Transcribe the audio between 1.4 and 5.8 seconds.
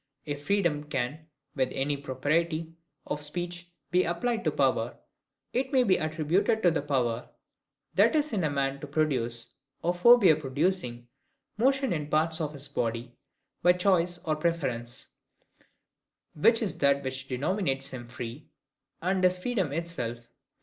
with any propriety of speech be applied to power, it